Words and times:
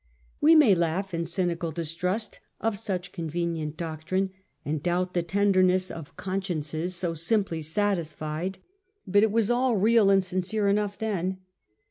We 0.39 0.55
may 0.55 0.73
laugh 0.73 1.13
in 1.13 1.25
cynical 1.25 1.71
distrust 1.71 2.39
of 2.59 2.75
such 2.75 3.11
convenient 3.11 3.77
doctrine, 3.77 4.31
and 4.65 4.81
doubt 4.81 5.13
the 5.13 5.21
tenderness 5.21 5.91
of 5.91 6.17
consciences 6.17 6.95
so 6.95 7.13
simply 7.13 7.61
satis 7.61 8.11
fied; 8.11 8.57
but 9.05 9.21
it 9.21 9.29
was 9.31 9.51
all 9.51 9.75
real 9.77 10.09
and 10.09 10.23
sincere 10.23 10.67
enough 10.69 10.97
then. 10.97 11.41